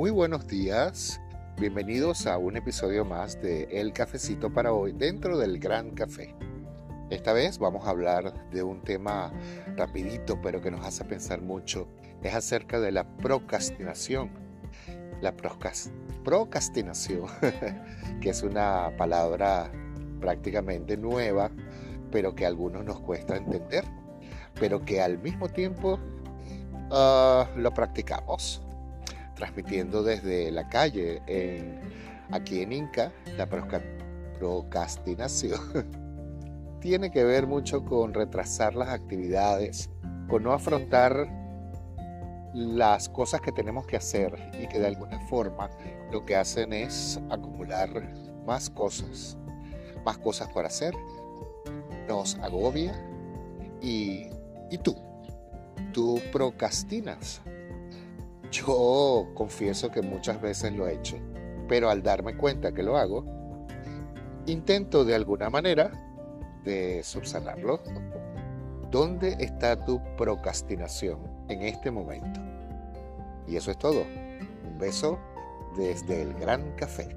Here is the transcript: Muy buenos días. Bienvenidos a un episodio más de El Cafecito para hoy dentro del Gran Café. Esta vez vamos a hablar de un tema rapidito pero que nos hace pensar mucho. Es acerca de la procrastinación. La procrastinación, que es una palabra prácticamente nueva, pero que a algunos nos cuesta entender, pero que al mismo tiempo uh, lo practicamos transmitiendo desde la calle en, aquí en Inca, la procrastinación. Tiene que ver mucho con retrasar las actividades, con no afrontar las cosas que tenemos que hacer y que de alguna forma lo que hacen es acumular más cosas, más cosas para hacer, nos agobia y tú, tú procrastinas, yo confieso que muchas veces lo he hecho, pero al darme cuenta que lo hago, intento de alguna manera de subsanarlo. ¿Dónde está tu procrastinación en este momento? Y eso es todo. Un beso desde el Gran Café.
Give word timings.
Muy 0.00 0.10
buenos 0.10 0.46
días. 0.46 1.20
Bienvenidos 1.58 2.26
a 2.26 2.38
un 2.38 2.56
episodio 2.56 3.04
más 3.04 3.38
de 3.42 3.64
El 3.64 3.92
Cafecito 3.92 4.50
para 4.50 4.72
hoy 4.72 4.92
dentro 4.92 5.36
del 5.36 5.58
Gran 5.58 5.90
Café. 5.90 6.34
Esta 7.10 7.34
vez 7.34 7.58
vamos 7.58 7.86
a 7.86 7.90
hablar 7.90 8.48
de 8.48 8.62
un 8.62 8.80
tema 8.80 9.30
rapidito 9.76 10.40
pero 10.40 10.62
que 10.62 10.70
nos 10.70 10.86
hace 10.86 11.04
pensar 11.04 11.42
mucho. 11.42 11.86
Es 12.22 12.34
acerca 12.34 12.80
de 12.80 12.92
la 12.92 13.04
procrastinación. 13.18 14.30
La 15.20 15.34
procrastinación, 15.36 17.26
que 18.22 18.30
es 18.30 18.42
una 18.42 18.96
palabra 18.96 19.70
prácticamente 20.18 20.96
nueva, 20.96 21.50
pero 22.10 22.34
que 22.34 22.46
a 22.46 22.48
algunos 22.48 22.86
nos 22.86 23.00
cuesta 23.00 23.36
entender, 23.36 23.84
pero 24.58 24.80
que 24.80 25.02
al 25.02 25.18
mismo 25.18 25.50
tiempo 25.50 25.98
uh, 26.90 27.44
lo 27.54 27.74
practicamos 27.74 28.62
transmitiendo 29.40 30.02
desde 30.02 30.50
la 30.50 30.68
calle 30.68 31.22
en, 31.26 31.80
aquí 32.30 32.60
en 32.60 32.74
Inca, 32.74 33.10
la 33.38 33.48
procrastinación. 34.38 35.58
Tiene 36.80 37.10
que 37.10 37.24
ver 37.24 37.46
mucho 37.46 37.82
con 37.86 38.12
retrasar 38.12 38.74
las 38.74 38.90
actividades, 38.90 39.88
con 40.28 40.42
no 40.42 40.52
afrontar 40.52 41.26
las 42.52 43.08
cosas 43.08 43.40
que 43.40 43.50
tenemos 43.50 43.86
que 43.86 43.96
hacer 43.96 44.34
y 44.60 44.66
que 44.66 44.78
de 44.78 44.88
alguna 44.88 45.18
forma 45.26 45.70
lo 46.12 46.26
que 46.26 46.36
hacen 46.36 46.74
es 46.74 47.18
acumular 47.30 48.12
más 48.44 48.68
cosas, 48.68 49.38
más 50.04 50.18
cosas 50.18 50.52
para 50.52 50.68
hacer, 50.68 50.92
nos 52.06 52.34
agobia 52.36 52.92
y 53.80 54.28
tú, 54.82 54.94
tú 55.94 56.20
procrastinas, 56.30 57.40
yo 58.50 59.28
confieso 59.34 59.90
que 59.90 60.02
muchas 60.02 60.40
veces 60.40 60.72
lo 60.72 60.86
he 60.86 60.94
hecho, 60.94 61.16
pero 61.68 61.90
al 61.90 62.02
darme 62.02 62.36
cuenta 62.36 62.72
que 62.72 62.82
lo 62.82 62.96
hago, 62.96 63.24
intento 64.46 65.04
de 65.04 65.14
alguna 65.14 65.50
manera 65.50 65.90
de 66.64 67.02
subsanarlo. 67.02 67.80
¿Dónde 68.90 69.36
está 69.38 69.84
tu 69.84 70.00
procrastinación 70.16 71.20
en 71.48 71.62
este 71.62 71.90
momento? 71.90 72.40
Y 73.46 73.56
eso 73.56 73.70
es 73.70 73.78
todo. 73.78 74.02
Un 74.66 74.78
beso 74.78 75.18
desde 75.76 76.22
el 76.22 76.34
Gran 76.34 76.72
Café. 76.72 77.16